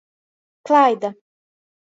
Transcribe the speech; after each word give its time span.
Klaida. 0.65 1.09